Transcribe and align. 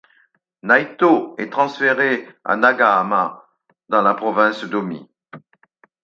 Naitō 0.65 1.35
est 1.39 1.51
transféré 1.51 2.27
à 2.43 2.55
Nagahama 2.55 3.45
dans 3.87 4.01
la 4.01 4.15
province 4.15 4.63
d'Ōmi. 4.63 5.07